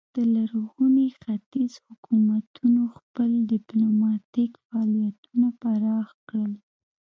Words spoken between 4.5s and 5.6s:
فعالیتونه